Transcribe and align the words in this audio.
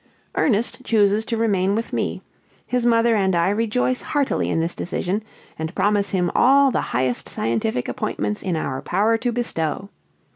"Ernest 0.33 0.83
chooses 0.83 1.23
to 1.25 1.37
remain 1.37 1.75
with 1.75 1.93
me. 1.93 2.23
His 2.65 2.87
mother 2.87 3.15
and 3.15 3.35
I 3.35 3.51
rejoice 3.51 4.01
heartily 4.01 4.49
in 4.49 4.59
this 4.59 4.73
decision, 4.73 5.21
and 5.59 5.75
promise 5.75 6.09
him 6.09 6.31
all 6.33 6.71
the 6.71 6.81
highest 6.81 7.29
scientific 7.29 7.87
appointments 7.87 8.41
in 8.41 8.55
our 8.55 8.81
power 8.81 9.15
to 9.19 9.31
bestow. 9.31 9.89